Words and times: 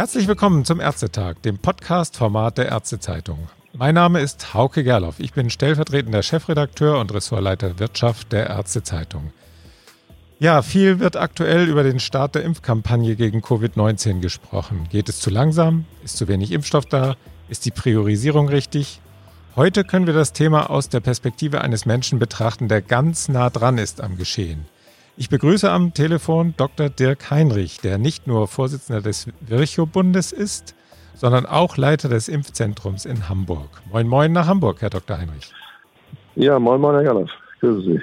Herzlich 0.00 0.26
willkommen 0.26 0.64
zum 0.64 0.80
Ärztetag, 0.80 1.42
dem 1.42 1.58
Podcast-Format 1.58 2.58
der 2.58 2.68
Ärztezeitung. 2.70 3.48
Mein 3.74 3.94
Name 3.94 4.20
ist 4.20 4.54
Hauke 4.54 4.82
Gerloff. 4.82 5.20
Ich 5.20 5.34
bin 5.34 5.50
stellvertretender 5.50 6.22
Chefredakteur 6.22 6.98
und 6.98 7.12
Ressortleiter 7.12 7.78
Wirtschaft 7.78 8.32
der 8.32 8.48
Ärztezeitung. 8.48 9.32
Ja, 10.38 10.62
viel 10.62 11.00
wird 11.00 11.16
aktuell 11.16 11.68
über 11.68 11.82
den 11.82 12.00
Start 12.00 12.34
der 12.34 12.44
Impfkampagne 12.44 13.14
gegen 13.14 13.40
Covid-19 13.40 14.20
gesprochen. 14.20 14.88
Geht 14.90 15.10
es 15.10 15.20
zu 15.20 15.28
langsam? 15.28 15.84
Ist 16.02 16.16
zu 16.16 16.28
wenig 16.28 16.50
Impfstoff 16.50 16.86
da? 16.86 17.16
Ist 17.50 17.66
die 17.66 17.70
Priorisierung 17.70 18.48
richtig? 18.48 19.00
Heute 19.56 19.82
können 19.82 20.06
wir 20.06 20.14
das 20.14 20.32
Thema 20.32 20.70
aus 20.70 20.88
der 20.90 21.00
Perspektive 21.00 21.60
eines 21.60 21.84
Menschen 21.84 22.20
betrachten, 22.20 22.68
der 22.68 22.82
ganz 22.82 23.28
nah 23.28 23.50
dran 23.50 23.78
ist 23.78 24.00
am 24.00 24.16
Geschehen. 24.16 24.66
Ich 25.16 25.28
begrüße 25.28 25.68
am 25.68 25.92
Telefon 25.92 26.54
Dr. 26.56 26.88
Dirk 26.88 27.32
Heinrich, 27.32 27.80
der 27.80 27.98
nicht 27.98 28.28
nur 28.28 28.46
Vorsitzender 28.46 29.02
des 29.02 29.26
Virchow-Bundes 29.40 30.30
ist, 30.30 30.76
sondern 31.14 31.46
auch 31.46 31.76
Leiter 31.76 32.08
des 32.08 32.28
Impfzentrums 32.28 33.04
in 33.04 33.28
Hamburg. 33.28 33.68
Moin, 33.90 34.06
moin 34.06 34.32
nach 34.32 34.46
Hamburg, 34.46 34.82
Herr 34.82 34.90
Dr. 34.90 35.18
Heinrich. 35.18 35.52
Ja, 36.36 36.60
moin, 36.60 36.80
moin, 36.80 36.94
Herr 36.94 37.04
Galoff. 37.04 37.30
Grüße 37.58 37.82
Sie. 37.82 38.00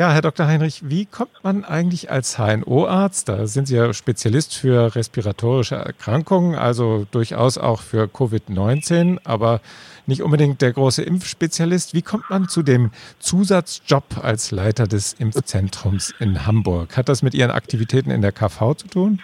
Ja, 0.00 0.12
Herr 0.12 0.22
Dr. 0.22 0.46
Heinrich, 0.46 0.88
wie 0.88 1.04
kommt 1.04 1.44
man 1.44 1.62
eigentlich 1.62 2.10
als 2.10 2.38
HNO-Arzt, 2.38 3.28
da 3.28 3.46
sind 3.46 3.68
Sie 3.68 3.76
ja 3.76 3.92
Spezialist 3.92 4.56
für 4.56 4.96
respiratorische 4.96 5.74
Erkrankungen, 5.74 6.54
also 6.54 7.06
durchaus 7.10 7.58
auch 7.58 7.82
für 7.82 8.04
Covid-19, 8.04 9.18
aber 9.24 9.60
nicht 10.06 10.22
unbedingt 10.22 10.62
der 10.62 10.72
große 10.72 11.02
Impfspezialist. 11.02 11.92
Wie 11.92 12.00
kommt 12.00 12.30
man 12.30 12.48
zu 12.48 12.62
dem 12.62 12.92
Zusatzjob 13.18 14.24
als 14.24 14.52
Leiter 14.52 14.86
des 14.86 15.12
Impfzentrums 15.12 16.14
in 16.18 16.46
Hamburg? 16.46 16.96
Hat 16.96 17.10
das 17.10 17.22
mit 17.22 17.34
Ihren 17.34 17.50
Aktivitäten 17.50 18.10
in 18.10 18.22
der 18.22 18.32
KV 18.32 18.76
zu 18.76 18.88
tun? 18.88 19.20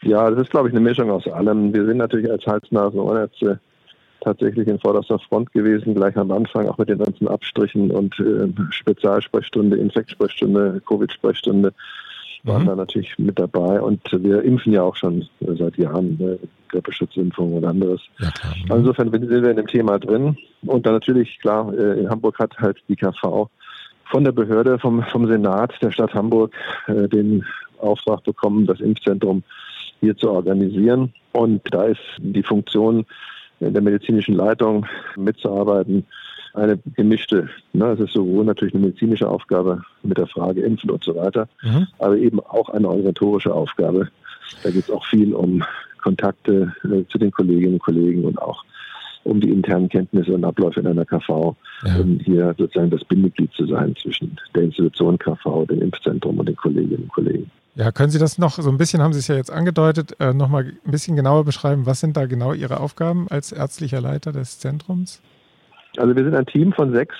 Ja, 0.00 0.30
das 0.30 0.44
ist, 0.44 0.50
glaube 0.50 0.70
ich, 0.70 0.74
eine 0.74 0.80
Mischung 0.80 1.10
aus 1.10 1.28
allem. 1.28 1.74
Wir 1.74 1.84
sind 1.84 1.98
natürlich 1.98 2.30
als 2.30 2.46
Hals-Nasen-Ohrenärzte 2.46 3.60
tatsächlich 4.24 4.66
in 4.68 4.78
vorderster 4.78 5.18
Front 5.18 5.52
gewesen, 5.52 5.94
gleich 5.94 6.16
am 6.16 6.30
Anfang, 6.30 6.68
auch 6.68 6.78
mit 6.78 6.88
den 6.88 6.98
ganzen 6.98 7.28
Abstrichen 7.28 7.90
und 7.90 8.18
äh, 8.18 8.48
Spezialsprechstunde, 8.70 9.76
Infektsprechstunde, 9.76 10.82
Covid-Sprechstunde 10.86 11.72
waren 12.44 12.62
mhm. 12.62 12.66
da 12.66 12.76
natürlich 12.76 13.18
mit 13.18 13.38
dabei. 13.38 13.80
Und 13.80 14.00
wir 14.12 14.42
impfen 14.42 14.72
ja 14.72 14.82
auch 14.82 14.96
schon 14.96 15.26
seit 15.40 15.76
Jahren, 15.78 16.16
ne, 16.18 16.38
Grippeschutzimpfung 16.68 17.54
und 17.54 17.64
anderes. 17.64 18.00
Ja, 18.18 18.28
mhm. 18.68 18.78
Insofern 18.78 19.10
sind 19.10 19.30
wir 19.30 19.50
in 19.50 19.56
dem 19.56 19.66
Thema 19.66 19.98
drin. 19.98 20.36
Und 20.66 20.86
dann 20.86 20.94
natürlich, 20.94 21.38
klar, 21.40 21.72
äh, 21.72 22.00
in 22.00 22.10
Hamburg 22.10 22.38
hat 22.38 22.56
halt 22.58 22.78
die 22.88 22.96
KV 22.96 23.48
von 24.10 24.24
der 24.24 24.32
Behörde, 24.32 24.78
vom, 24.78 25.02
vom 25.04 25.26
Senat 25.26 25.72
der 25.82 25.90
Stadt 25.90 26.14
Hamburg 26.14 26.54
äh, 26.86 27.08
den 27.08 27.44
Auftrag 27.78 28.22
bekommen, 28.24 28.66
das 28.66 28.80
Impfzentrum 28.80 29.42
hier 30.00 30.16
zu 30.16 30.30
organisieren. 30.30 31.12
Und 31.32 31.62
da 31.72 31.84
ist 31.84 32.00
die 32.18 32.42
Funktion 32.42 33.06
der 33.60 33.82
medizinischen 33.82 34.34
Leitung 34.34 34.86
mitzuarbeiten, 35.16 36.04
eine 36.54 36.78
gemischte. 36.94 37.48
Ne? 37.72 37.86
Es 37.92 38.00
ist 38.00 38.12
sowohl 38.12 38.44
natürlich 38.44 38.74
eine 38.74 38.86
medizinische 38.86 39.28
Aufgabe 39.28 39.82
mit 40.02 40.18
der 40.18 40.26
Frage 40.26 40.62
Impfen 40.62 40.90
und 40.90 41.02
so 41.02 41.14
weiter, 41.16 41.48
mhm. 41.62 41.86
aber 41.98 42.16
eben 42.16 42.40
auch 42.40 42.68
eine 42.68 42.88
organisatorische 42.88 43.52
Aufgabe. 43.52 44.08
Da 44.62 44.70
geht 44.70 44.84
es 44.84 44.90
auch 44.90 45.04
viel 45.06 45.34
um 45.34 45.64
Kontakte 46.02 46.74
äh, 46.84 47.04
zu 47.08 47.18
den 47.18 47.30
Kolleginnen 47.30 47.74
und 47.74 47.82
Kollegen 47.82 48.24
und 48.24 48.40
auch 48.40 48.64
um 49.24 49.40
die 49.40 49.50
internen 49.50 49.88
Kenntnisse 49.88 50.34
und 50.34 50.44
Abläufe 50.44 50.80
in 50.80 50.86
einer 50.86 51.04
KV, 51.04 51.56
ja. 51.84 51.96
um 51.98 52.20
hier 52.20 52.54
sozusagen 52.58 52.90
das 52.90 53.04
Bindeglied 53.04 53.52
zu 53.52 53.66
sein 53.66 53.96
zwischen 53.96 54.36
der 54.54 54.64
Institution 54.64 55.18
KV, 55.18 55.66
dem 55.66 55.80
Impfzentrum 55.80 56.38
und 56.38 56.46
den 56.46 56.56
Kolleginnen 56.56 57.04
und 57.04 57.12
Kollegen. 57.12 57.50
Ja, 57.76 57.90
können 57.90 58.10
Sie 58.10 58.20
das 58.20 58.38
noch 58.38 58.52
so 58.52 58.70
ein 58.70 58.78
bisschen, 58.78 59.02
haben 59.02 59.12
Sie 59.12 59.18
es 59.18 59.26
ja 59.26 59.34
jetzt 59.34 59.50
angedeutet, 59.50 60.14
äh, 60.20 60.32
noch 60.32 60.48
mal 60.48 60.64
ein 60.64 60.90
bisschen 60.90 61.16
genauer 61.16 61.44
beschreiben? 61.44 61.86
Was 61.86 61.98
sind 61.98 62.16
da 62.16 62.26
genau 62.26 62.52
Ihre 62.52 62.78
Aufgaben 62.78 63.26
als 63.30 63.50
ärztlicher 63.50 64.00
Leiter 64.00 64.30
des 64.30 64.60
Zentrums? 64.60 65.20
Also 65.96 66.14
wir 66.14 66.24
sind 66.24 66.34
ein 66.34 66.46
Team 66.46 66.72
von 66.72 66.92
sechs 66.92 67.16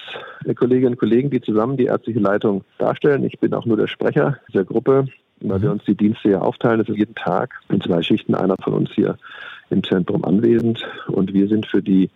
Kolleginnen 0.57 0.93
und 0.93 0.99
Kollegen, 0.99 1.31
die 1.31 1.41
zusammen 1.41 1.77
die 1.77 1.87
ärztliche 1.87 2.21
Leitung 2.21 2.65
darstellen. 2.79 3.25
Ich 3.25 3.39
bin 3.41 3.53
auch 3.53 3.67
nur 3.67 3.77
der 3.77 3.89
Sprecher 3.89 4.39
dieser 4.49 4.65
Gruppe, 4.65 5.07
weil 5.41 5.61
wir 5.61 5.69
mhm. 5.69 5.75
uns 5.75 5.85
die 5.85 5.97
Dienste 5.97 6.31
ja 6.31 6.41
aufteilen. 6.41 6.79
Das 6.79 6.89
ist 6.89 6.99
jeden 6.99 7.15
Tag 7.17 7.55
in 7.69 7.81
zwei 7.81 8.03
Schichten 8.03 8.35
einer 8.35 8.57
von 8.63 8.75
uns 8.75 8.91
hier 8.93 9.17
im 9.71 9.83
Zentrum 9.83 10.25
anwesend. 10.25 10.85
Und 11.09 11.33
wir 11.33 11.49
sind 11.49 11.67
für 11.67 11.83
die 11.83 12.11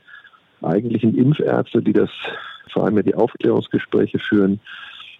eigentlichen 0.62 1.16
Impfärzte, 1.16 1.82
die 1.82 1.93
das 1.93 2.10
vor 2.72 2.84
allem 2.84 2.97
ja 2.97 3.03
die 3.03 3.15
Aufklärungsgespräche 3.15 4.19
führen, 4.19 4.60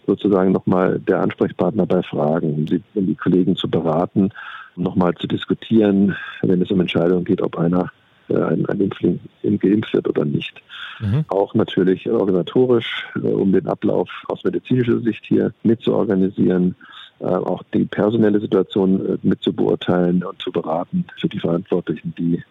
sozusagen 0.09 0.53
nochmal 0.53 0.99
der 0.99 1.21
Ansprechpartner 1.21 1.87
bei 1.87 2.03
Fragen, 2.03 2.55
um, 2.55 2.67
sie, 2.67 2.83
um 2.95 3.07
die 3.07 3.15
Kollegen 3.15 3.57
zu 3.57 3.69
beraten, 3.69 4.31
nochmal 4.75 5.15
zu 5.15 5.27
diskutieren, 5.27 6.17
wenn 6.43 6.63
es 6.63 6.71
um 6.71 6.81
Entscheidungen 6.81 7.25
geht, 7.25 7.43
ob 7.43 7.59
einer 7.59 7.93
äh, 8.29 8.35
ein, 8.35 8.67
ein 8.67 8.81
Impfling 8.81 9.21
geimpft 9.43 9.93
wird 9.93 10.09
oder 10.09 10.25
nicht. 10.25 10.63
Mhm. 11.01 11.27
Auch 11.29 11.55
natürlich 11.55 12.11
organisatorisch, 12.11 13.07
äh, 13.17 13.27
um 13.29 13.53
den 13.53 13.69
Ablauf 13.69 14.09
aus 14.29 14.43
medizinischer 14.45 14.99
Sicht 15.01 15.25
hier 15.27 15.53
mitzuorganisieren, 15.63 16.75
äh, 17.21 17.25
auch 17.25 17.63
die 17.75 17.85
personelle 17.85 18.41
Situation 18.41 19.15
äh, 19.15 19.19
mitzubeurteilen 19.23 20.25
und 20.25 20.41
zu 20.41 20.51
beraten 20.51 21.05
für 21.21 21.29
die 21.29 21.39
Verantwortlichen, 21.39 22.15
die 22.17 22.43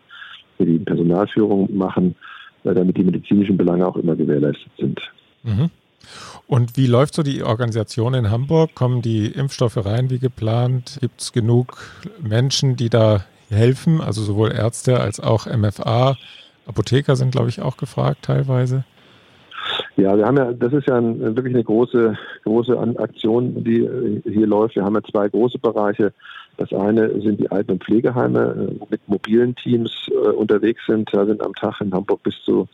die 0.59 0.79
Personalführung 0.79 1.69
machen, 1.77 2.15
damit 2.63 2.97
die 2.97 3.03
medizinischen 3.03 3.57
Belange 3.57 3.87
auch 3.87 3.95
immer 3.95 4.15
gewährleistet 4.15 4.71
sind. 4.75 4.99
Mhm. 5.43 5.69
Und 6.47 6.77
wie 6.77 6.87
läuft 6.87 7.13
so 7.13 7.23
die 7.23 7.43
Organisation 7.43 8.13
in 8.13 8.31
Hamburg? 8.31 8.73
Kommen 8.73 9.01
die 9.01 9.27
Impfstoffe 9.27 9.85
rein 9.85 10.09
wie 10.09 10.19
geplant? 10.19 10.97
Gibt 11.01 11.21
es 11.21 11.33
genug 11.33 11.77
Menschen, 12.21 12.75
die 12.75 12.89
da 12.89 13.25
helfen? 13.49 14.01
Also 14.01 14.23
sowohl 14.23 14.51
Ärzte 14.51 14.99
als 14.99 15.19
auch 15.19 15.45
MFA. 15.45 16.15
Apotheker 16.65 17.15
sind, 17.15 17.31
glaube 17.31 17.49
ich, 17.49 17.61
auch 17.61 17.77
gefragt 17.77 18.19
teilweise. 18.23 18.85
Ja, 19.97 20.15
wir 20.15 20.25
haben 20.25 20.37
ja, 20.37 20.53
das 20.53 20.73
ist 20.73 20.87
ja 20.87 20.97
ein, 20.97 21.19
wirklich 21.35 21.53
eine 21.53 21.63
große, 21.63 22.17
große 22.43 22.77
Aktion, 22.99 23.63
die 23.63 23.89
hier 24.23 24.47
läuft. 24.47 24.75
Wir 24.75 24.83
haben 24.83 24.95
ja 24.95 25.03
zwei 25.03 25.27
große 25.27 25.57
Bereiche. 25.59 26.13
Das 26.57 26.71
eine 26.71 27.09
sind 27.21 27.39
die 27.39 27.51
Alten- 27.51 27.73
und 27.73 27.83
Pflegeheime, 27.83 28.75
wo 28.79 28.87
mit 28.89 29.07
mobilen 29.07 29.55
Teams 29.55 29.91
äh, 30.09 30.29
unterwegs 30.29 30.81
sind. 30.87 31.09
Da 31.13 31.25
sind 31.25 31.41
am 31.41 31.53
Tag 31.53 31.81
in 31.81 31.93
Hamburg 31.93 32.23
bis 32.23 32.35
zu 32.43 32.67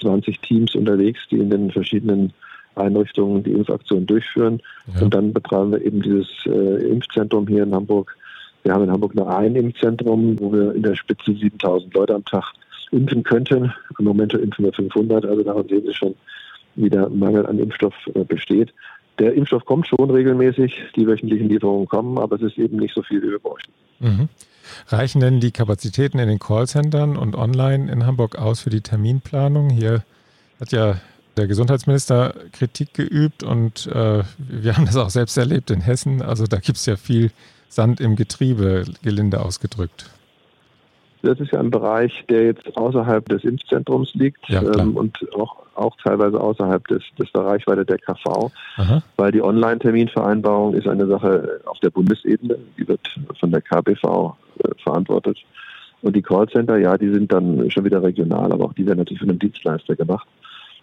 20 0.00 0.40
Teams 0.40 0.74
unterwegs, 0.74 1.20
die 1.30 1.38
in 1.38 1.50
den 1.50 1.70
verschiedenen 1.70 2.32
Einrichtungen 2.76 3.42
die 3.42 3.52
Impfaktion 3.52 4.06
durchführen. 4.06 4.60
Ja. 4.94 5.02
Und 5.02 5.14
dann 5.14 5.32
betreiben 5.32 5.72
wir 5.72 5.84
eben 5.84 6.02
dieses 6.02 6.28
äh, 6.46 6.88
Impfzentrum 6.88 7.46
hier 7.46 7.62
in 7.62 7.74
Hamburg. 7.74 8.16
Wir 8.62 8.72
haben 8.72 8.84
in 8.84 8.90
Hamburg 8.90 9.14
nur 9.14 9.34
ein 9.34 9.54
Impfzentrum, 9.54 10.38
wo 10.40 10.52
wir 10.52 10.74
in 10.74 10.82
der 10.82 10.96
Spitze 10.96 11.32
7000 11.34 11.94
Leute 11.94 12.14
am 12.14 12.24
Tag 12.24 12.52
impfen 12.90 13.22
könnten. 13.22 13.72
Im 13.98 14.04
Moment 14.04 14.34
impfen 14.34 14.64
wir 14.64 14.72
500, 14.72 15.24
also 15.24 15.42
daran 15.42 15.68
sehen 15.68 15.84
Sie 15.86 15.94
schon, 15.94 16.14
wie 16.74 16.90
der 16.90 17.08
Mangel 17.08 17.46
an 17.46 17.58
Impfstoff 17.58 17.94
äh, 18.14 18.24
besteht. 18.24 18.72
Der 19.18 19.32
Impfstoff 19.34 19.64
kommt 19.64 19.86
schon 19.86 20.10
regelmäßig, 20.10 20.78
die 20.94 21.06
wöchentlichen 21.06 21.48
Lieferungen 21.48 21.88
kommen, 21.88 22.18
aber 22.18 22.36
es 22.36 22.42
ist 22.42 22.58
eben 22.58 22.76
nicht 22.76 22.94
so 22.94 23.02
viel, 23.02 23.22
wie 23.22 23.30
wir 23.30 23.38
bräuchten. 23.38 23.72
Mhm. 24.00 24.28
Reichen 24.88 25.20
denn 25.20 25.40
die 25.40 25.52
Kapazitäten 25.52 26.18
in 26.18 26.28
den 26.28 26.38
Callcentern 26.38 27.16
und 27.16 27.34
online 27.34 27.90
in 27.90 28.04
Hamburg 28.04 28.36
aus 28.36 28.60
für 28.60 28.70
die 28.70 28.82
Terminplanung? 28.82 29.70
Hier 29.70 30.02
hat 30.60 30.72
ja 30.72 30.96
der 31.36 31.46
Gesundheitsminister 31.46 32.34
Kritik 32.52 32.94
geübt 32.94 33.42
und 33.42 33.86
äh, 33.86 34.22
wir 34.38 34.76
haben 34.76 34.86
das 34.86 34.96
auch 34.96 35.10
selbst 35.10 35.36
erlebt 35.36 35.70
in 35.70 35.80
Hessen. 35.80 36.22
Also 36.22 36.46
da 36.46 36.56
gibt 36.56 36.78
es 36.78 36.86
ja 36.86 36.96
viel 36.96 37.30
Sand 37.68 38.00
im 38.00 38.16
Getriebe, 38.16 38.84
gelinde 39.02 39.40
ausgedrückt. 39.40 40.10
Das 41.22 41.40
ist 41.40 41.52
ja 41.52 41.60
ein 41.60 41.70
Bereich, 41.70 42.24
der 42.28 42.44
jetzt 42.44 42.76
außerhalb 42.76 43.28
des 43.28 43.42
Impfzentrums 43.44 44.14
liegt 44.14 44.48
ja, 44.48 44.62
ähm, 44.62 44.96
und 44.96 45.18
auch, 45.34 45.56
auch 45.74 45.96
teilweise 46.02 46.40
außerhalb 46.40 46.86
des, 46.86 47.02
des 47.18 47.30
der 47.32 47.42
Reichweite 47.42 47.84
der 47.84 47.98
KV, 47.98 48.52
Aha. 48.76 49.02
weil 49.16 49.32
die 49.32 49.42
Online-Terminvereinbarung 49.42 50.74
ist 50.74 50.86
eine 50.86 51.06
Sache 51.06 51.60
auf 51.66 51.80
der 51.80 51.90
Bundesebene, 51.90 52.56
die 52.78 52.86
wird 52.86 53.00
von 53.40 53.50
der 53.50 53.60
KBV 53.60 54.36
äh, 54.58 54.68
verantwortet. 54.82 55.38
Und 56.02 56.14
die 56.14 56.22
Callcenter, 56.22 56.76
ja, 56.76 56.96
die 56.96 57.12
sind 57.12 57.32
dann 57.32 57.70
schon 57.70 57.84
wieder 57.84 58.02
regional, 58.02 58.52
aber 58.52 58.66
auch 58.66 58.74
die 58.74 58.86
werden 58.86 58.98
natürlich 58.98 59.20
von 59.20 59.30
einem 59.30 59.38
Dienstleister 59.38 59.96
gemacht. 59.96 60.28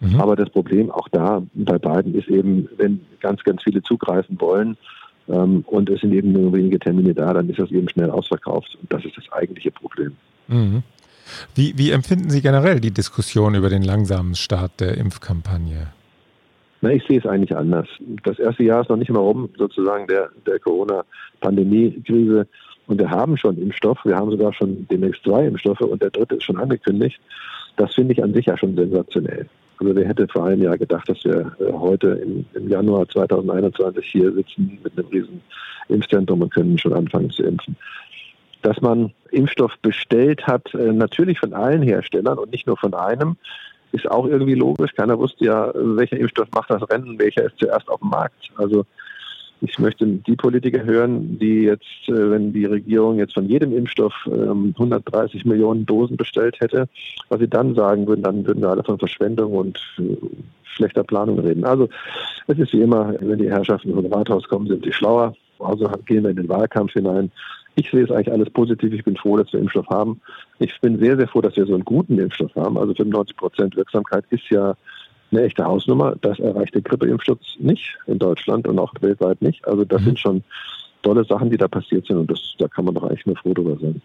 Mhm. 0.00 0.20
Aber 0.20 0.36
das 0.36 0.50
Problem 0.50 0.90
auch 0.90 1.08
da 1.08 1.42
bei 1.54 1.78
beiden 1.78 2.14
ist 2.14 2.28
eben, 2.28 2.68
wenn 2.76 3.00
ganz, 3.20 3.42
ganz 3.44 3.62
viele 3.62 3.82
zugreifen 3.82 4.40
wollen 4.40 4.76
ähm, 5.28 5.64
und 5.66 5.88
es 5.90 6.00
sind 6.00 6.12
eben 6.12 6.32
nur 6.32 6.52
wenige 6.52 6.78
Termine 6.78 7.14
da, 7.14 7.32
dann 7.32 7.48
ist 7.48 7.58
das 7.58 7.70
eben 7.70 7.88
schnell 7.88 8.10
ausverkauft. 8.10 8.76
Und 8.80 8.92
das 8.92 9.04
ist 9.04 9.16
das 9.16 9.30
eigentliche 9.32 9.70
Problem. 9.70 10.12
Mhm. 10.48 10.82
Wie, 11.54 11.76
wie 11.78 11.90
empfinden 11.90 12.30
Sie 12.30 12.42
generell 12.42 12.80
die 12.80 12.90
Diskussion 12.90 13.54
über 13.54 13.70
den 13.70 13.82
langsamen 13.82 14.34
Start 14.34 14.80
der 14.80 14.98
Impfkampagne? 14.98 15.88
Na, 16.82 16.90
ich 16.90 17.02
sehe 17.06 17.18
es 17.18 17.26
eigentlich 17.26 17.56
anders. 17.56 17.88
Das 18.24 18.38
erste 18.38 18.62
Jahr 18.62 18.82
ist 18.82 18.90
noch 18.90 18.98
nicht 18.98 19.10
mal 19.10 19.20
rum, 19.20 19.48
sozusagen 19.56 20.06
der, 20.06 20.28
der 20.46 20.58
Corona-Pandemie-Krise. 20.58 22.46
Und 22.86 22.98
wir 22.98 23.08
haben 23.08 23.38
schon 23.38 23.56
Impfstoff. 23.56 23.98
Wir 24.04 24.16
haben 24.16 24.30
sogar 24.30 24.52
schon 24.52 24.86
demnächst 24.90 25.22
zwei 25.22 25.46
Impfstoffe 25.46 25.80
und 25.80 26.02
der 26.02 26.10
dritte 26.10 26.34
ist 26.34 26.44
schon 26.44 26.58
angekündigt. 26.58 27.18
Das 27.76 27.94
finde 27.94 28.12
ich 28.12 28.22
an 28.22 28.34
sich 28.34 28.44
ja 28.44 28.58
schon 28.58 28.76
sensationell. 28.76 29.48
Also 29.78 29.94
wer 29.94 30.06
hätte 30.06 30.28
vor 30.28 30.46
einem 30.46 30.62
Jahr 30.62 30.78
gedacht, 30.78 31.08
dass 31.08 31.24
wir 31.24 31.56
äh, 31.60 31.72
heute 31.72 32.08
im, 32.08 32.44
im 32.54 32.68
Januar 32.68 33.08
2021 33.08 34.06
hier 34.06 34.32
sitzen 34.32 34.78
mit 34.82 34.96
einem 34.96 35.08
riesen 35.08 35.40
Impfzentrum 35.88 36.42
und 36.42 36.54
können 36.54 36.78
schon 36.78 36.92
anfangen 36.92 37.30
zu 37.30 37.42
impfen. 37.42 37.76
Dass 38.62 38.80
man 38.80 39.12
Impfstoff 39.30 39.72
bestellt 39.82 40.46
hat, 40.46 40.72
äh, 40.74 40.92
natürlich 40.92 41.38
von 41.38 41.52
allen 41.52 41.82
Herstellern 41.82 42.38
und 42.38 42.52
nicht 42.52 42.66
nur 42.66 42.76
von 42.76 42.94
einem, 42.94 43.36
ist 43.92 44.10
auch 44.10 44.26
irgendwie 44.26 44.54
logisch. 44.54 44.92
Keiner 44.94 45.18
wusste 45.18 45.44
ja, 45.44 45.72
welcher 45.74 46.16
Impfstoff 46.16 46.48
macht 46.54 46.70
das 46.70 46.88
Rennen, 46.90 47.18
welcher 47.18 47.44
ist 47.44 47.58
zuerst 47.58 47.88
auf 47.88 48.00
dem 48.00 48.10
Markt. 48.10 48.50
Also 48.56 48.84
ich 49.64 49.78
möchte 49.78 50.06
die 50.06 50.36
Politiker 50.36 50.84
hören, 50.84 51.38
die 51.38 51.62
jetzt, 51.62 52.08
äh, 52.08 52.30
wenn 52.30 52.52
die 52.52 52.64
Regierung 52.64 53.18
jetzt 53.18 53.34
von 53.34 53.48
jedem 53.48 53.76
Impfstoff 53.76 54.14
130 54.26 55.44
ähm, 55.44 55.50
Millionen 55.50 55.86
Dosen 55.86 56.16
bestellt 56.16 56.60
hätte, 56.60 56.88
was 57.28 57.40
sie 57.40 57.48
dann 57.48 57.74
sagen 57.74 58.06
würden, 58.06 58.22
dann 58.22 58.46
würden 58.46 58.62
wir 58.62 58.70
alle 58.70 58.84
von 58.84 58.98
Verschwendung 58.98 59.52
und 59.52 59.78
äh, 59.98 60.16
schlechter 60.64 61.04
Planung 61.04 61.38
reden. 61.38 61.64
Also 61.64 61.88
es 62.46 62.58
ist 62.58 62.72
wie 62.72 62.82
immer, 62.82 63.14
wenn 63.20 63.38
die 63.38 63.50
Herrschaften 63.50 63.94
vom 63.94 64.06
Rathaus 64.06 64.48
kommen, 64.48 64.66
sind 64.66 64.84
sie 64.84 64.92
schlauer. 64.92 65.34
Also 65.58 65.88
gehen 66.06 66.24
wir 66.24 66.30
in 66.30 66.36
den 66.36 66.48
Wahlkampf 66.48 66.92
hinein. 66.92 67.30
Ich 67.76 67.90
sehe 67.90 68.04
es 68.04 68.10
eigentlich 68.10 68.32
alles 68.32 68.50
positiv. 68.50 68.92
Ich 68.92 69.04
bin 69.04 69.16
froh, 69.16 69.36
dass 69.36 69.52
wir 69.52 69.60
Impfstoff 69.60 69.88
haben. 69.88 70.20
Ich 70.58 70.78
bin 70.80 70.98
sehr, 70.98 71.16
sehr 71.16 71.26
froh, 71.26 71.40
dass 71.40 71.56
wir 71.56 71.66
so 71.66 71.74
einen 71.74 71.84
guten 71.84 72.18
Impfstoff 72.18 72.54
haben. 72.54 72.78
Also 72.78 72.94
95 72.94 73.36
Prozent 73.36 73.76
Wirksamkeit 73.76 74.24
ist 74.30 74.48
ja 74.50 74.74
eine 75.36 75.46
echte 75.46 75.64
Hausnummer. 75.64 76.16
Das 76.20 76.38
erreicht 76.38 76.74
der 76.74 76.82
Grippeimpfschutz 76.82 77.56
nicht 77.58 77.98
in 78.06 78.18
Deutschland 78.18 78.66
und 78.66 78.78
auch 78.78 78.92
weltweit 79.00 79.42
nicht. 79.42 79.66
Also 79.66 79.84
das 79.84 80.00
mhm. 80.02 80.04
sind 80.06 80.18
schon 80.18 80.44
tolle 81.02 81.24
Sachen, 81.24 81.50
die 81.50 81.56
da 81.56 81.68
passiert 81.68 82.06
sind 82.06 82.16
und 82.16 82.30
das, 82.30 82.54
da 82.58 82.68
kann 82.68 82.84
man 82.84 82.94
doch 82.94 83.04
eigentlich 83.04 83.26
nur 83.26 83.36
froh 83.36 83.54
drüber 83.54 83.76
sein. 83.80 84.00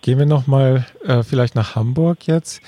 Gehen 0.00 0.18
wir 0.18 0.26
nochmal 0.26 0.86
äh, 1.04 1.22
vielleicht 1.22 1.54
nach 1.54 1.76
Hamburg 1.76 2.26
jetzt. 2.26 2.60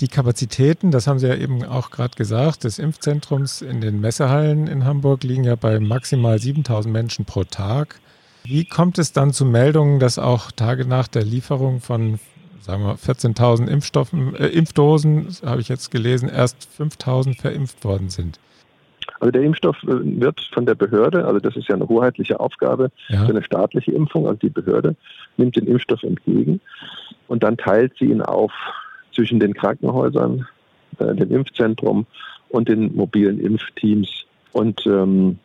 Die 0.00 0.08
Kapazitäten, 0.08 0.90
das 0.90 1.06
haben 1.06 1.18
Sie 1.18 1.26
ja 1.26 1.34
eben 1.34 1.64
auch 1.64 1.90
gerade 1.90 2.14
gesagt, 2.16 2.64
des 2.64 2.78
Impfzentrums 2.78 3.62
in 3.62 3.80
den 3.80 4.00
Messehallen 4.00 4.66
in 4.66 4.84
Hamburg 4.84 5.24
liegen 5.24 5.44
ja 5.44 5.56
bei 5.56 5.80
maximal 5.80 6.38
7000 6.38 6.92
Menschen 6.92 7.24
pro 7.24 7.44
Tag. 7.44 8.00
Wie 8.44 8.66
kommt 8.66 8.98
es 8.98 9.12
dann 9.12 9.32
zu 9.32 9.46
Meldungen, 9.46 10.00
dass 10.00 10.18
auch 10.18 10.50
Tage 10.50 10.84
nach 10.84 11.08
der 11.08 11.24
Lieferung 11.24 11.80
von 11.80 12.18
sagen 12.62 12.84
wir 12.84 12.96
14.000 12.96 13.68
Impfstoffen, 13.68 14.34
äh, 14.36 14.46
Impfdosen, 14.46 15.28
habe 15.44 15.60
ich 15.60 15.68
jetzt 15.68 15.90
gelesen, 15.90 16.28
erst 16.28 16.68
5.000 16.78 17.40
verimpft 17.40 17.84
worden 17.84 18.08
sind. 18.08 18.38
Also 19.20 19.32
der 19.32 19.42
Impfstoff 19.42 19.76
äh, 19.84 20.20
wird 20.20 20.40
von 20.52 20.66
der 20.66 20.74
Behörde, 20.74 21.24
also 21.24 21.38
das 21.38 21.56
ist 21.56 21.68
ja 21.68 21.74
eine 21.74 21.88
hoheitliche 21.88 22.38
Aufgabe 22.40 22.90
ja. 23.08 23.24
für 23.24 23.30
eine 23.30 23.42
staatliche 23.42 23.92
Impfung, 23.92 24.26
also 24.26 24.38
die 24.38 24.50
Behörde 24.50 24.96
nimmt 25.36 25.56
den 25.56 25.66
Impfstoff 25.66 26.02
entgegen 26.02 26.60
und 27.28 27.42
dann 27.42 27.56
teilt 27.56 27.92
sie 27.98 28.06
ihn 28.06 28.22
auf 28.22 28.52
zwischen 29.14 29.40
den 29.40 29.54
Krankenhäusern, 29.54 30.46
äh, 30.98 31.14
dem 31.14 31.30
Impfzentrum 31.30 32.06
und 32.48 32.68
den 32.68 32.94
mobilen 32.94 33.40
Impfteams 33.40 34.24
und 34.52 34.86
ähm, 34.86 35.38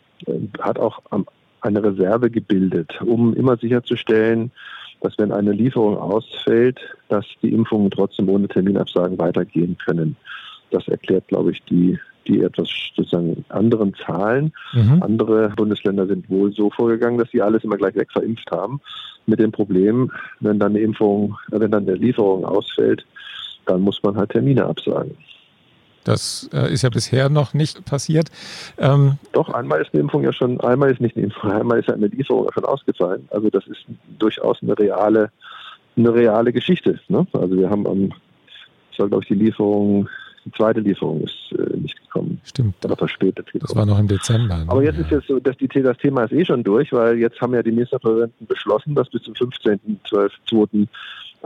hat 0.59 0.79
auch 0.79 1.01
eine 1.61 1.83
Reserve 1.83 2.29
gebildet, 2.29 2.99
um 3.01 3.33
immer 3.35 3.57
sicherzustellen, 3.57 4.51
dass 5.01 5.17
wenn 5.17 5.31
eine 5.31 5.51
Lieferung 5.51 5.97
ausfällt, 5.97 6.79
dass 7.09 7.25
die 7.41 7.53
Impfungen 7.53 7.91
trotzdem 7.91 8.29
ohne 8.29 8.47
Terminabsagen 8.47 9.17
weitergehen 9.17 9.77
können. 9.83 10.15
Das 10.71 10.87
erklärt, 10.87 11.27
glaube 11.27 11.51
ich, 11.51 11.63
die, 11.65 11.97
die 12.27 12.41
etwas 12.41 12.69
sozusagen 12.95 13.45
anderen 13.49 13.93
Zahlen. 13.93 14.53
Mhm. 14.73 15.01
Andere 15.01 15.49
Bundesländer 15.55 16.07
sind 16.07 16.29
wohl 16.29 16.51
so 16.51 16.69
vorgegangen, 16.69 17.17
dass 17.17 17.29
sie 17.31 17.41
alles 17.41 17.63
immer 17.63 17.77
gleich 17.77 17.95
weg 17.95 18.11
verimpft 18.11 18.51
haben. 18.51 18.81
Mit 19.27 19.39
dem 19.39 19.51
Problem, 19.51 20.11
wenn 20.39 20.59
dann 20.59 20.71
eine 20.71 20.79
Impfung, 20.79 21.37
wenn 21.49 21.71
dann 21.71 21.87
eine 21.87 21.95
Lieferung 21.95 22.43
ausfällt, 22.45 23.05
dann 23.65 23.81
muss 23.81 24.01
man 24.03 24.17
halt 24.17 24.31
Termine 24.31 24.65
absagen. 24.65 25.15
Das 26.07 26.49
äh, 26.53 26.71
ist 26.71 26.83
ja 26.83 26.89
bisher 26.89 27.29
noch 27.29 27.53
nicht 27.53 27.83
passiert. 27.85 28.29
Ähm, 28.77 29.17
Doch, 29.33 29.49
einmal 29.49 29.81
ist 29.81 29.93
eine 29.93 30.01
Impfung 30.01 30.23
ja 30.23 30.31
schon, 30.31 30.59
einmal 30.61 30.91
ist 30.91 31.01
nicht 31.01 31.17
eine 31.17 31.25
Impfung, 31.25 31.51
einmal 31.51 31.79
ist 31.79 31.87
ja 31.87 31.95
eine 31.95 32.07
Lieferung 32.07 32.45
ja 32.45 32.53
schon 32.53 32.65
ausgefallen. 32.65 33.27
Also 33.29 33.49
das 33.49 33.67
ist 33.67 33.85
durchaus 34.17 34.57
eine 34.61 34.77
reale, 34.77 35.31
eine 35.97 36.13
reale 36.13 36.53
Geschichte. 36.53 36.99
Ne? 37.09 37.27
Also 37.33 37.57
wir 37.57 37.69
haben 37.69 37.85
am, 37.85 38.09
das 38.91 38.99
war 38.99 39.09
glaube 39.09 39.23
ich 39.23 39.27
die 39.27 39.35
Lieferung, 39.35 40.07
die 40.45 40.51
zweite 40.53 40.79
Lieferung 40.79 41.21
ist 41.21 41.51
äh, 41.59 41.77
nicht 41.77 42.01
gekommen. 42.01 42.39
Stimmt. 42.45 42.85
Oder 42.85 42.95
verspätet 42.95 43.47
gekommen. 43.47 43.67
Das 43.67 43.75
war 43.75 43.85
noch 43.85 43.99
im 43.99 44.07
Dezember. 44.07 44.59
Ne? 44.59 44.65
Aber 44.67 44.81
jetzt 44.81 44.95
ja. 44.95 45.01
ist 45.01 45.11
jetzt 45.11 45.27
so, 45.27 45.39
dass 45.39 45.57
die, 45.57 45.67
das 45.67 45.97
Thema 45.97 46.23
ist 46.23 46.31
eh 46.31 46.45
schon 46.45 46.63
durch, 46.63 46.93
weil 46.93 47.17
jetzt 47.17 47.41
haben 47.41 47.53
ja 47.53 47.61
die 47.61 47.71
Ministerpräsidenten 47.71 48.47
beschlossen, 48.47 48.95
dass 48.95 49.09
bis 49.09 49.23
zum 49.23 49.33
15.12.2 49.33 50.87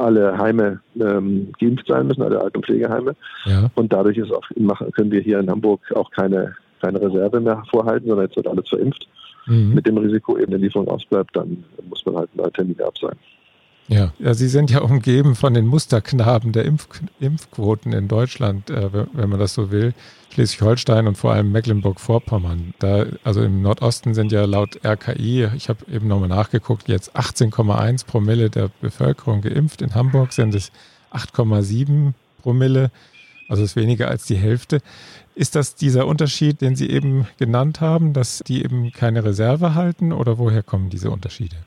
alle 0.02 0.38
Heime 0.38 0.80
ähm, 1.00 1.52
geimpft 1.60 1.88
sein 1.88 2.08
müssen, 2.08 2.22
alle 2.22 2.42
Alt- 2.42 2.56
und 2.56 2.66
Pflegeheime. 2.66 3.16
Ja. 3.46 3.70
Und 3.76 3.94
dadurch 3.94 4.18
ist 4.18 4.32
auch, 4.32 4.44
können 4.94 5.12
wir 5.12 5.22
hier 5.22 5.40
in 5.40 5.50
Hamburg 5.50 5.82
auch 5.96 6.10
keine, 6.12 6.56
keine 6.82 7.02
Reserve 7.02 7.40
mehr 7.40 7.64
vorhalten, 7.72 8.08
sondern 8.08 8.28
jetzt 8.28 8.36
wird 8.36 8.48
alles 8.48 8.68
verimpft. 8.70 9.08
Mhm. 9.48 9.74
Mit 9.74 9.88
dem 9.88 9.98
Risiko, 9.98 10.38
eben 10.38 10.54
eine 10.54 10.64
Lieferung 10.64 10.88
ausbleibt, 10.88 11.36
dann 11.36 11.64
muss 11.90 12.06
man 12.06 12.16
halt 12.18 12.30
einen 12.38 12.54
Termin 12.54 12.82
absagen. 12.82 13.18
Ja. 13.88 14.14
ja, 14.20 14.34
Sie 14.34 14.48
sind 14.48 14.72
ja 14.72 14.80
umgeben 14.82 15.36
von 15.36 15.54
den 15.54 15.66
Musterknaben 15.68 16.54
der 16.54 16.66
Impf 16.66 16.88
Impfquoten 17.20 17.92
in 17.92 18.08
Deutschland, 18.08 18.70
äh, 18.70 18.90
wenn 19.14 19.30
man 19.30 19.40
das 19.40 19.54
so 19.54 19.70
will. 19.72 19.94
Schleswig-Holstein 20.34 21.08
und 21.08 21.18
vor 21.18 21.34
allem 21.34 21.52
Mecklenburg-Vorpommern. 21.52 22.74
Da, 22.80 23.06
also 23.24 23.42
im 23.44 23.62
Nordosten 23.62 24.14
sind 24.14 24.32
ja 24.32 24.46
laut 24.46 24.80
RKI, 24.86 25.50
ich 25.58 25.68
habe 25.68 25.86
eben 25.92 26.08
nochmal 26.08 26.30
nachgeguckt, 26.30 26.88
jetzt 26.88 27.16
18,1 27.18 28.06
Promille 28.06 28.50
der 28.50 28.70
Bevölkerung 28.80 29.42
geimpft. 29.42 29.82
In 29.82 29.94
Hamburg 29.94 30.32
sind 30.32 30.56
es 30.56 30.72
8,7 31.12 32.14
Promille, 32.42 32.92
also 33.50 33.64
ist 33.64 33.76
weniger 33.76 34.08
als 34.08 34.26
die 34.26 34.38
Hälfte. 34.38 34.80
Ist 35.36 35.56
das 35.56 35.76
dieser 35.76 36.08
Unterschied, 36.08 36.62
den 36.62 36.78
Sie 36.78 36.90
eben 36.90 37.28
genannt 37.38 37.82
haben, 37.82 38.14
dass 38.14 38.42
die 38.46 38.64
eben 38.64 38.92
keine 38.94 39.26
Reserve 39.26 39.76
halten 39.76 40.14
oder 40.14 40.38
woher 40.38 40.64
kommen 40.64 40.90
diese 40.90 41.12
Unterschiede? 41.12 41.58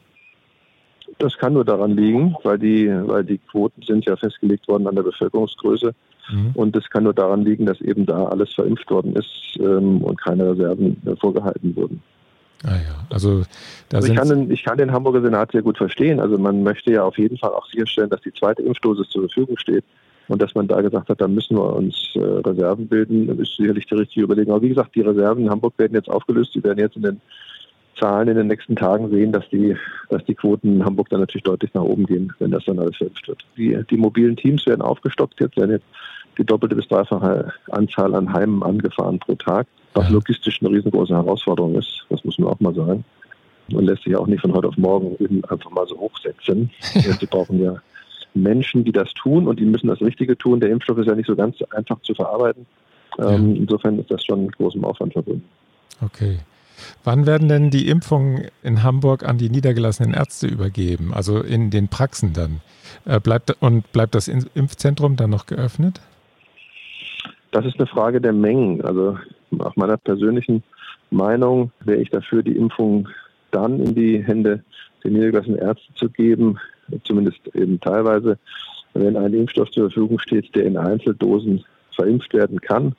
Das 1.19 1.37
kann 1.39 1.53
nur 1.53 1.65
daran 1.65 1.97
liegen, 1.97 2.37
weil 2.43 2.59
die, 2.59 2.89
weil 2.89 3.25
die 3.25 3.39
Quoten 3.39 3.83
sind 3.83 4.05
ja 4.05 4.17
festgelegt 4.17 4.67
worden 4.69 4.87
an 4.87 4.97
der 4.97 5.03
Bevölkerungsgröße. 5.03 5.95
Mhm. 6.31 6.51
Und 6.55 6.77
es 6.77 6.89
kann 6.91 7.05
nur 7.05 7.15
daran 7.15 7.45
liegen, 7.45 7.67
dass 7.67 7.81
eben 7.81 8.07
da 8.07 8.27
alles 8.27 8.53
verimpft 8.55 8.91
worden 8.91 9.15
ist 9.15 9.59
ähm, 9.61 10.03
und 10.03 10.21
keine 10.21 10.51
Reserven 10.51 11.01
äh, 11.07 11.17
vorgehalten 11.17 11.77
wurden. 11.77 12.03
Ah 12.65 12.77
ja, 12.77 13.07
also, 13.11 13.43
also 13.93 14.09
ich, 14.09 14.17
kann 14.17 14.29
den, 14.29 14.51
ich 14.51 14.65
kann 14.65 14.79
den 14.79 14.91
Hamburger 14.91 15.21
Senat 15.21 15.53
sehr 15.53 15.61
gut 15.61 15.77
verstehen. 15.77 16.19
Also 16.19 16.39
man 16.39 16.63
möchte 16.63 16.93
ja 16.93 17.05
auf 17.05 17.19
jeden 17.19 17.37
Fall 17.37 17.51
auch 17.51 17.67
sicherstellen, 17.67 18.09
dass 18.09 18.23
die 18.23 18.33
zweite 18.33 18.63
Impfdosis 18.63 19.11
zur 19.11 19.29
Verfügung 19.29 19.59
steht. 19.59 19.85
Und 20.29 20.41
dass 20.41 20.55
man 20.55 20.67
da 20.67 20.81
gesagt 20.81 21.11
hat, 21.11 21.21
da 21.21 21.29
müssen 21.29 21.59
wir 21.59 21.75
uns 21.75 22.13
äh, 22.15 22.21
Reserven 22.21 22.89
bilden, 22.89 23.29
ist 23.39 23.57
sicherlich 23.57 23.85
die 23.85 23.95
richtige 23.95 24.25
Überlegung. 24.25 24.55
Aber 24.55 24.63
wie 24.63 24.71
gesagt, 24.71 24.95
die 24.95 25.03
Reserven 25.03 25.45
in 25.45 25.51
Hamburg 25.51 25.75
werden 25.77 25.93
jetzt 25.93 26.09
aufgelöst. 26.09 26.55
Die 26.55 26.65
werden 26.65 26.79
jetzt 26.79 26.97
in 26.97 27.03
den 27.03 27.21
Zahlen 27.95 28.29
in 28.29 28.37
den 28.37 28.47
nächsten 28.47 28.77
Tagen 28.77 29.11
sehen, 29.11 29.33
dass 29.33 29.49
die, 29.51 29.77
dass 30.11 30.25
die 30.25 30.35
Quoten 30.35 30.77
in 30.77 30.85
Hamburg 30.85 31.09
dann 31.11 31.21
natürlich 31.21 31.45
deutlich 31.45 31.73
nach 31.75 31.83
oben 31.83 32.07
gehen, 32.07 32.33
wenn 32.39 32.51
das 32.51 32.65
dann 32.65 32.79
alles 32.79 32.97
verimpft 32.97 33.29
wird. 33.29 33.45
Die, 33.57 33.79
die 33.91 33.97
mobilen 33.97 34.37
Teams 34.37 34.67
werden 34.67 34.83
aufgestockt 34.83 35.41
jetzt, 35.41 35.57
werden 35.57 35.73
jetzt 35.73 35.87
die 36.39 36.45
doppelte 36.45 36.75
bis 36.75 36.89
dreifache 36.89 37.53
Anzahl 37.71 38.15
an 38.15 38.33
Heimen 38.33 38.63
angefahren 38.63 39.19
pro 39.19 39.35
Tag, 39.37 39.67
was 39.95 40.11
logistisch 40.11 40.61
eine 40.61 40.71
riesengroße 40.71 41.15
Herausforderung 41.15 41.77
ist, 41.77 42.05
das 42.09 42.25
muss 42.25 42.39
man 42.39 42.51
auch 42.51 42.61
mal 42.61 42.75
sagen. 42.75 43.05
Man 43.69 43.85
lässt 43.85 44.03
sich 44.03 44.15
auch 44.17 44.27
nicht 44.27 44.41
von 44.41 44.53
heute 44.53 44.69
auf 44.69 44.77
morgen 44.77 45.17
einfach 45.49 45.71
mal 45.71 45.87
so 45.87 45.97
hochsetzen. 45.99 46.71
Sie 46.81 47.27
brauchen 47.27 47.63
ja 47.63 47.77
Menschen, 48.35 48.85
die 48.85 48.93
das 48.93 49.13
tun 49.15 49.47
und 49.47 49.61
die 49.61 49.65
müssen 49.65 49.87
das 49.87 50.01
Richtige 50.01 50.37
tun. 50.37 50.61
Der 50.61 50.71
Impfstoff 50.71 50.99
ist 50.99 51.07
ja 51.07 51.15
nicht 51.15 51.27
so 51.27 51.37
ganz 51.37 51.57
einfach 51.71 52.01
zu 52.03 52.15
verarbeiten. 52.15 52.67
Ähm, 53.19 53.55
insofern 53.57 53.99
ist 54.01 54.11
das 54.11 54.25
schon 54.25 54.47
mit 54.47 54.57
großem 54.57 54.85
Aufwand 54.85 55.13
verbunden. 55.13 55.45
Okay. 56.05 56.39
Wann 57.05 57.27
werden 57.27 57.49
denn 57.49 57.71
die 57.71 57.89
Impfungen 57.89 58.49
in 58.63 58.83
Hamburg 58.83 59.25
an 59.25 59.39
die 59.39 59.51
niedergelassenen 59.51 60.15
Ärzte 60.15 60.47
übergeben, 60.47 61.13
also 61.13 61.41
in 61.41 61.71
den 61.71 61.89
Praxen 61.89 62.33
dann? 62.33 62.61
Äh, 63.05 63.21
bleibt, 63.21 63.57
und 63.61 63.91
bleibt 63.93 64.15
das 64.15 64.29
Impfzentrum 64.29 65.17
dann 65.17 65.31
noch 65.31 65.47
geöffnet? 65.47 66.01
Das 67.51 67.65
ist 67.67 67.79
eine 67.79 67.87
Frage 67.87 68.21
der 68.21 68.33
Mengen. 68.33 68.83
Also 68.83 69.19
nach 69.51 69.77
meiner 69.77 69.97
persönlichen 69.97 70.63
Meinung 71.11 71.71
wäre 71.85 72.01
ich 72.01 72.11
dafür, 72.11 72.43
die 72.43 72.57
Impfung 72.57 73.09
dann 73.51 73.81
in 73.81 73.95
die 73.95 74.23
Hände 74.23 74.65
der 75.03 75.11
niedergelassenen 75.11 75.59
Ärzte 75.59 75.95
zu 75.95 76.09
geben, 76.09 76.59
zumindest 77.05 77.39
eben 77.55 77.81
teilweise, 77.81 78.39
wenn 78.95 79.17
ein 79.17 79.35
Impfstoff 79.35 79.71
zur 79.71 79.91
Verfügung 79.91 80.19
steht, 80.19 80.55
der 80.55 80.65
in 80.65 80.77
Einzeldosen 80.77 81.65
verimpft 81.95 82.33
werden 82.35 82.61
kann 82.61 82.95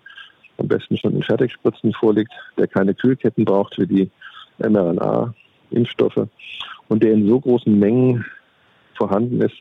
am 0.58 0.68
besten 0.68 0.98
schon 0.98 1.16
in 1.16 1.24
Fertigspritzen 1.24 1.94
vorliegt, 1.94 2.32
der 2.58 2.68
keine 2.68 2.94
Kühlketten 2.94 3.46
braucht 3.46 3.76
für 3.76 3.88
die 3.88 4.10
mRNA-Impfstoffe 4.60 6.28
und 6.88 7.04
der 7.04 7.14
in 7.14 7.28
so 7.28 7.40
großen 7.40 7.78
Mengen 7.78 8.26
vorhanden 8.94 9.42
ist, 9.42 9.56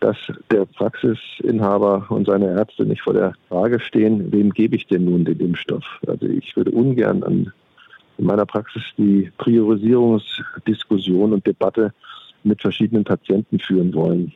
dass 0.00 0.16
der 0.50 0.64
Praxisinhaber 0.64 2.06
und 2.08 2.26
seine 2.26 2.48
Ärzte 2.50 2.84
nicht 2.84 3.02
vor 3.02 3.12
der 3.12 3.34
Frage 3.48 3.78
stehen, 3.78 4.32
wem 4.32 4.50
gebe 4.50 4.74
ich 4.74 4.86
denn 4.86 5.04
nun 5.04 5.24
den 5.24 5.38
Impfstoff? 5.38 5.84
Also 6.06 6.26
ich 6.26 6.56
würde 6.56 6.72
ungern 6.72 7.22
an 7.22 7.52
in 8.18 8.26
meiner 8.26 8.44
Praxis 8.46 8.82
die 8.98 9.30
Priorisierungsdiskussion 9.38 11.32
und 11.32 11.46
Debatte 11.46 11.92
mit 12.42 12.60
verschiedenen 12.60 13.04
Patienten 13.04 13.58
führen 13.58 13.94
wollen. 13.94 14.32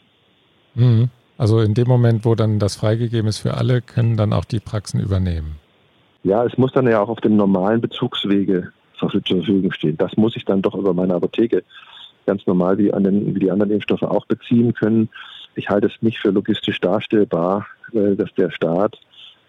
Mhm. 0.75 1.09
Also 1.39 1.61
in 1.61 1.75
dem 1.75 1.89
Moment, 1.89 2.25
wo 2.25 2.35
dann 2.35 2.59
das 2.59 2.77
freigegeben 2.77 3.29
ist 3.29 3.39
für 3.39 3.55
alle, 3.55 3.83
können 3.83 4.17
dann 4.17 4.33
auch 4.33 4.45
die 4.45 4.61
Praxen 4.61 5.01
übernehmen. 5.01 5.57
Ja, 6.27 6.45
es 6.45 6.59
muss 6.59 6.73
dann 6.73 6.89
ja 6.89 7.01
auch 7.01 7.09
auf 7.09 7.21
dem 7.21 7.37
normalen 7.37 7.81
Bezugswege 7.81 8.73
zur 8.99 9.11
Verfügung 9.11 9.71
stehen. 9.71 9.97
Das 9.97 10.17
muss 10.17 10.35
ich 10.35 10.45
dann 10.45 10.61
doch 10.61 10.75
über 10.75 10.93
meine 10.93 11.15
Apotheke 11.15 11.63
ganz 12.27 12.45
normal 12.49 12.79
wie, 12.79 12.93
an 12.93 13.05
den, 13.05 13.33
wie 13.33 13.39
die 13.39 13.51
anderen 13.53 13.71
Impfstoffe 13.71 14.03
auch 14.03 14.27
beziehen 14.27 14.75
können. 14.75 15.09
Ich 15.55 15.69
halte 15.69 15.87
es 15.87 16.03
nicht 16.03 16.19
für 16.19 16.31
logistisch 16.31 16.81
darstellbar, 16.81 17.69
äh, 17.93 18.17
dass 18.17 18.35
der 18.35 18.51
Staat 18.51 18.99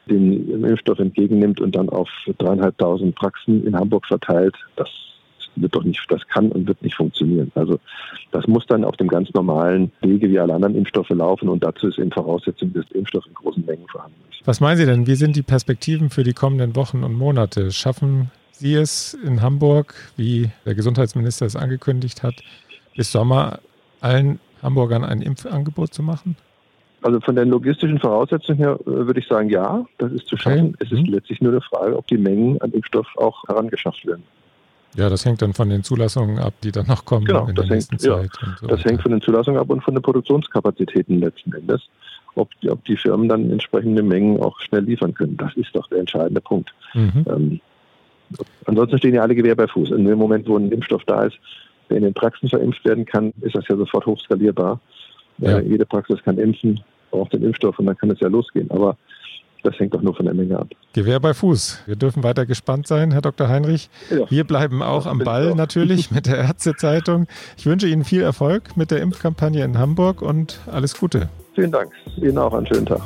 den 0.06 0.64
Impfstoff 0.64 1.00
entgegennimmt 1.00 1.60
und 1.60 1.76
dann 1.76 1.90
auf 1.90 2.10
dreieinhalbtausend 2.38 3.16
Praxen 3.16 3.66
in 3.66 3.76
Hamburg 3.76 4.06
verteilt. 4.06 4.56
Das 4.76 4.90
wird 5.62 5.76
doch 5.76 5.84
nicht, 5.84 6.00
das 6.10 6.26
kann 6.28 6.52
und 6.52 6.68
wird 6.68 6.82
nicht 6.82 6.96
funktionieren. 6.96 7.52
Also 7.56 7.80
das 8.32 8.48
muss 8.48 8.66
dann 8.68 8.84
auf 8.84 8.98
dem 8.98 9.08
ganz 9.08 9.34
normalen 9.34 9.92
Wege 10.02 10.30
wie 10.30 10.40
alle 10.40 10.54
anderen 10.54 10.76
Impfstoffe 10.76 11.10
laufen 11.10 11.50
und 11.50 11.64
dazu 11.64 11.88
ist 11.88 11.98
eben 11.98 12.12
Voraussetzung, 12.12 12.74
dass 12.74 12.86
der 12.88 12.98
Impfstoff 12.98 13.26
in 13.26 13.34
großen 13.34 13.66
Mengen 13.66 13.88
vorhanden 13.88 14.18
ist. 14.30 14.46
Was 14.46 14.60
meinen 14.60 14.78
Sie 14.78 14.86
denn? 14.86 15.08
Wie 15.08 15.16
sind 15.16 15.36
die 15.36 15.44
Perspektiven 15.44 16.10
für 16.10 16.24
die 16.24 16.34
kommenden 16.34 16.76
Wochen 16.76 17.04
und 17.04 17.14
Monate? 17.14 17.72
Schaffen 17.72 18.32
Sie 18.52 18.74
es 18.74 19.14
in 19.14 19.42
Hamburg, 19.42 19.94
wie 20.16 20.50
der 20.66 20.76
Gesundheitsminister 20.76 21.46
es 21.46 21.56
angekündigt 21.56 22.24
hat, 22.24 22.36
bis 22.96 23.12
Sommer 23.12 23.60
allen 24.02 24.40
Hamburgern 24.64 25.04
ein 25.04 25.22
Impfangebot 25.22 25.94
zu 25.94 26.02
machen? 26.02 26.36
Also 27.02 27.20
von 27.20 27.36
den 27.36 27.50
logistischen 27.50 28.00
Voraussetzungen 28.00 28.58
her 28.58 28.80
äh, 28.82 28.86
würde 28.86 29.20
ich 29.20 29.28
sagen, 29.28 29.50
ja, 29.50 29.86
das 29.98 30.12
ist 30.12 30.28
zu 30.28 30.36
schaffen. 30.36 30.74
Okay. 30.74 30.86
Es 30.86 30.92
ist 30.92 31.08
mhm. 31.08 31.14
letztlich 31.14 31.42
nur 31.42 31.52
eine 31.52 31.62
Frage, 31.62 31.96
ob 31.96 32.08
die 32.08 32.18
Mengen 32.18 32.60
an 32.62 32.72
Impfstoff 32.72 33.08
auch 33.18 33.44
herangeschafft 33.48 34.06
werden. 34.06 34.24
Ja, 34.96 35.10
das 35.10 35.26
hängt 35.26 35.42
dann 35.42 35.54
von 35.54 35.70
den 35.70 35.84
Zulassungen 35.84 36.40
ab, 36.40 36.54
die 36.64 36.72
dann 36.72 36.88
noch 36.88 37.06
kommen 37.06 37.26
genau, 37.26 37.48
in 37.48 37.56
der 37.56 37.66
nächsten 37.66 37.98
hängt, 37.98 38.02
Zeit. 38.02 38.32
Ja, 38.42 38.56
so 38.60 38.68
das 38.68 38.84
hängt 38.84 39.02
von 39.02 39.12
den 39.12 39.22
Zulassungen 39.22 39.60
ab 39.60 39.70
und 39.70 39.84
von 39.84 39.94
den 39.94 40.02
Produktionskapazitäten 40.02 41.20
letzten 41.20 41.54
Endes, 41.54 41.82
ob 42.36 42.50
die, 42.62 42.70
ob 42.70 42.84
die 42.86 42.98
Firmen 42.98 43.30
dann 43.30 43.52
entsprechende 43.52 44.02
Mengen 44.02 44.40
auch 44.42 44.60
schnell 44.62 44.84
liefern 44.84 45.14
können. 45.14 45.38
Das 45.38 45.54
ist 45.56 45.76
doch 45.76 45.88
der 45.90 46.00
entscheidende 46.00 46.42
Punkt. 46.42 46.74
Mhm. 46.94 47.26
Ähm, 47.30 47.62
ansonsten 48.66 48.98
stehen 48.98 49.16
ja 49.16 49.22
alle 49.22 49.36
Gewehr 49.36 49.56
bei 49.56 49.68
Fuß. 49.68 49.92
In 49.92 50.06
dem 50.06 50.18
Moment, 50.18 50.48
wo 50.48 50.58
ein 50.58 50.72
Impfstoff 50.72 51.04
da 51.06 51.26
ist, 51.26 51.38
der 51.90 51.98
in 51.98 52.04
den 52.04 52.14
Praxen 52.14 52.50
verimpft 52.50 52.84
werden 52.86 53.06
kann, 53.06 53.34
ist 53.42 53.56
das 53.56 53.68
ja 53.68 53.76
sofort 53.76 54.06
hochskalierbar. 54.06 54.80
Ja. 55.40 55.60
Äh, 55.60 55.68
jede 55.68 55.86
Praxis 55.86 56.22
kann 56.24 56.38
impfen, 56.38 56.80
braucht 57.12 57.34
den 57.34 57.44
Impfstoff 57.44 57.78
und 57.80 57.86
dann 57.86 57.98
kann 57.98 58.10
es 58.10 58.20
ja 58.20 58.28
losgehen. 58.28 58.70
Aber 58.72 58.98
das 59.64 59.78
hängt 59.80 59.94
doch 59.94 60.02
nur 60.02 60.16
von 60.16 60.26
der 60.26 60.34
Menge 60.34 60.58
ab. 60.58 60.68
Gewehr 60.94 61.20
bei 61.20 61.34
Fuß. 61.34 61.84
Wir 61.86 61.96
dürfen 61.96 62.24
weiter 62.24 62.46
gespannt 62.46 62.88
sein, 62.88 63.12
Herr 63.12 63.22
Dr. 63.22 63.48
Heinrich. 63.48 63.90
Ja. 64.10 64.30
Wir 64.30 64.44
bleiben 64.44 64.82
auch 64.82 65.06
am 65.06 65.20
Ball 65.20 65.56
natürlich 65.56 66.12
mit 66.12 66.26
der 66.28 66.38
Ärztezeitung. 66.38 67.28
Ich 67.58 67.66
wünsche 67.66 67.88
Ihnen 67.88 68.04
viel 68.04 68.22
Erfolg 68.22 68.78
mit 68.78 68.92
der 68.92 69.02
Impfkampagne 69.02 69.64
in 69.64 69.78
Hamburg 69.78 70.22
und 70.22 70.60
alles 70.72 70.98
Gute. 70.98 71.30
Vielen 71.56 71.72
Dank. 71.72 71.92
Ihnen 72.18 72.38
auch 72.38 72.54
einen 72.54 72.68
schönen 72.68 72.86
Tag. 72.86 73.02